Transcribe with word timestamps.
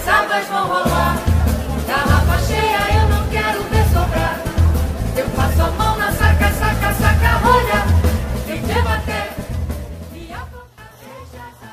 as 0.00 0.08
águas 0.08 0.46
vão 0.46 0.66
rolar. 0.66 1.16
Garrafa 1.86 2.38
cheia, 2.46 3.02
eu 3.02 3.08
não 3.08 3.28
quero 3.28 3.62
ver 3.64 3.84
sobrar. 3.84 4.40
Eu 5.16 5.28
passo 5.36 5.62
a 5.62 5.70
mão 5.72 5.98
na 5.98 6.12
saca, 6.12 6.50
saca, 6.52 6.94
saca, 6.94 7.36
rolha. 7.38 7.84
Quem 8.46 8.62
me 8.62 8.72
apontar. 8.72 9.28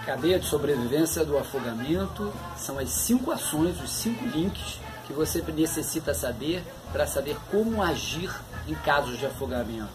Cadeia 0.05 0.39
de 0.39 0.45
sobrevivência 0.45 1.23
do 1.23 1.37
afogamento 1.37 2.33
são 2.57 2.79
as 2.79 2.89
cinco 2.89 3.31
ações, 3.31 3.79
os 3.81 3.91
cinco 3.91 4.25
links 4.25 4.79
que 5.05 5.13
você 5.13 5.41
necessita 5.41 6.13
saber 6.13 6.63
para 6.91 7.07
saber 7.07 7.37
como 7.51 7.81
agir 7.81 8.33
em 8.67 8.73
casos 8.73 9.17
de 9.17 9.25
afogamento. 9.25 9.87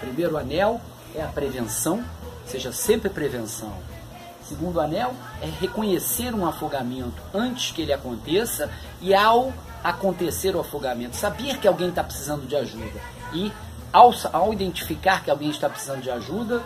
Primeiro 0.00 0.36
anel 0.36 0.80
é 1.14 1.22
a 1.22 1.28
prevenção, 1.28 2.04
seja 2.46 2.72
sempre 2.72 3.08
prevenção. 3.08 3.72
Segundo 4.52 4.82
anel 4.82 5.14
é 5.40 5.46
reconhecer 5.46 6.34
um 6.34 6.46
afogamento 6.46 7.22
antes 7.32 7.72
que 7.72 7.80
ele 7.80 7.92
aconteça 7.92 8.70
e 9.00 9.14
ao 9.14 9.50
acontecer 9.82 10.54
o 10.54 10.60
afogamento, 10.60 11.16
saber 11.16 11.56
que 11.56 11.66
alguém 11.66 11.88
está 11.88 12.04
precisando 12.04 12.46
de 12.46 12.54
ajuda. 12.54 13.00
E 13.32 13.50
ao, 13.90 14.12
ao 14.30 14.52
identificar 14.52 15.24
que 15.24 15.30
alguém 15.30 15.48
está 15.48 15.70
precisando 15.70 16.02
de 16.02 16.10
ajuda, 16.10 16.62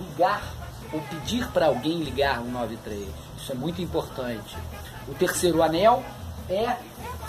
ligar 0.00 0.42
ou 0.90 1.00
pedir 1.02 1.46
para 1.48 1.66
alguém 1.66 2.02
ligar 2.02 2.40
o 2.40 2.50
93. 2.50 3.06
Isso 3.36 3.52
é 3.52 3.54
muito 3.54 3.82
importante. 3.82 4.56
O 5.06 5.12
terceiro 5.12 5.62
anel 5.62 6.02
é 6.48 6.74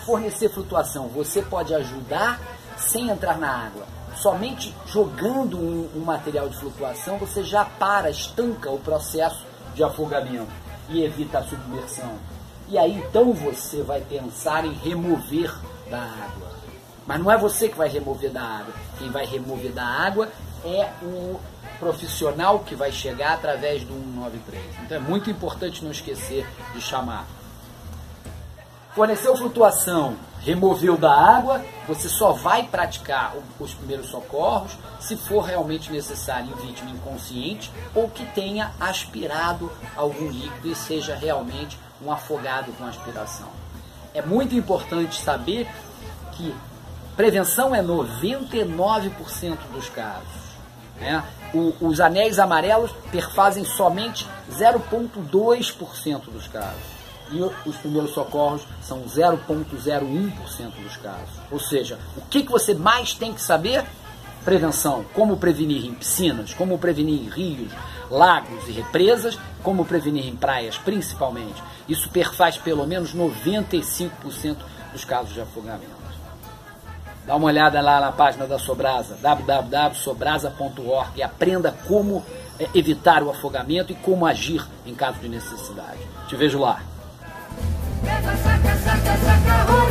fornecer 0.05 0.47
flutuação. 0.47 1.09
Você 1.09 1.41
pode 1.41 1.75
ajudar 1.75 2.39
sem 2.77 3.09
entrar 3.09 3.37
na 3.37 3.65
água. 3.65 3.85
Somente 4.15 4.73
jogando 4.85 5.57
um, 5.57 5.89
um 5.97 5.99
material 5.99 6.47
de 6.47 6.55
flutuação 6.55 7.17
você 7.17 7.43
já 7.43 7.65
para, 7.65 8.09
estanca 8.09 8.71
o 8.71 8.79
processo 8.79 9.51
de 9.73 9.83
afogamento 9.83 10.51
e 10.89 11.03
evita 11.03 11.39
a 11.39 11.43
submersão. 11.43 12.17
E 12.67 12.77
aí 12.77 12.97
então 12.97 13.33
você 13.33 13.81
vai 13.81 14.01
pensar 14.01 14.65
em 14.65 14.73
remover 14.73 15.53
da 15.89 16.01
água. 16.01 16.51
Mas 17.05 17.19
não 17.19 17.31
é 17.31 17.37
você 17.37 17.67
que 17.67 17.77
vai 17.77 17.89
remover 17.89 18.31
da 18.31 18.41
água. 18.41 18.73
Quem 18.97 19.09
vai 19.09 19.25
remover 19.25 19.71
da 19.71 19.83
água 19.83 20.29
é 20.63 20.89
o 21.01 21.39
profissional 21.79 22.59
que 22.59 22.75
vai 22.75 22.91
chegar 22.91 23.33
através 23.33 23.83
do 23.83 23.93
193. 23.93 24.63
Então 24.83 24.97
é 24.97 24.99
muito 24.99 25.29
importante 25.29 25.83
não 25.83 25.91
esquecer 25.91 26.47
de 26.73 26.81
chamar. 26.81 27.25
Forneceu 28.93 29.35
flutuação, 29.35 30.15
removeu 30.43 30.97
da 30.97 31.11
água, 31.11 31.63
você 31.87 32.09
só 32.09 32.31
vai 32.31 32.63
praticar 32.63 33.35
os 33.59 33.73
primeiros 33.73 34.07
socorros 34.07 34.77
se 34.99 35.15
for 35.15 35.41
realmente 35.41 35.91
necessário 35.91 36.51
em 36.51 36.67
vítima 36.67 36.89
inconsciente 36.89 37.71
ou 37.93 38.09
que 38.09 38.25
tenha 38.33 38.71
aspirado 38.79 39.71
algum 39.95 40.29
líquido 40.29 40.69
e 40.69 40.75
seja 40.75 41.15
realmente 41.15 41.77
um 42.03 42.11
afogado 42.11 42.71
com 42.73 42.85
aspiração. 42.85 43.49
É 44.13 44.21
muito 44.21 44.55
importante 44.55 45.21
saber 45.21 45.67
que 46.33 46.53
prevenção 47.15 47.75
é 47.75 47.83
99% 47.83 49.57
dos 49.71 49.89
casos. 49.89 50.41
Né? 50.99 51.23
O, 51.53 51.73
os 51.81 51.99
anéis 51.99 52.39
amarelos 52.39 52.91
perfazem 53.11 53.63
somente 53.63 54.27
0,2% 54.51 56.31
dos 56.31 56.47
casos 56.47 57.00
e 57.31 57.41
os 57.41 57.75
primeiros 57.77 58.11
socorros 58.11 58.63
são 58.81 59.03
0,01% 59.03 60.71
dos 60.83 60.97
casos. 60.97 61.29
Ou 61.49 61.59
seja, 61.59 61.97
o 62.17 62.21
que, 62.21 62.43
você 62.43 62.73
mais 62.73 63.13
tem 63.13 63.33
que 63.33 63.41
saber? 63.41 63.85
Prevenção, 64.43 65.05
como 65.13 65.37
prevenir 65.37 65.85
em 65.85 65.93
piscinas, 65.93 66.53
como 66.53 66.77
prevenir 66.77 67.21
em 67.21 67.29
rios, 67.29 67.71
lagos 68.09 68.67
e 68.67 68.71
represas, 68.71 69.37
como 69.63 69.85
prevenir 69.85 70.27
em 70.27 70.35
praias 70.35 70.77
principalmente. 70.77 71.61
Isso 71.87 72.09
perfaz 72.09 72.57
pelo 72.57 72.85
menos 72.87 73.15
95% 73.15 74.57
dos 74.91 75.05
casos 75.05 75.33
de 75.33 75.41
afogamento. 75.41 76.01
Dá 77.25 77.35
uma 77.35 77.47
olhada 77.47 77.79
lá 77.81 77.99
na 78.01 78.11
página 78.11 78.47
da 78.47 78.57
Sobrasa, 78.57 79.15
www.sobrasa.org 79.21 81.11
e 81.15 81.23
aprenda 81.23 81.75
como 81.87 82.25
é, 82.59 82.67
evitar 82.73 83.21
o 83.23 83.29
afogamento 83.29 83.91
e 83.91 83.95
como 83.95 84.25
agir 84.25 84.67
em 84.85 84.95
caso 84.95 85.19
de 85.19 85.29
necessidade. 85.29 85.99
Te 86.27 86.35
vejo 86.35 86.59
lá. 86.59 86.81
Pega, 88.03 88.35
saca, 88.43 88.75
saca, 88.83 89.17
saca, 89.25 89.63
rolha. 89.71 89.90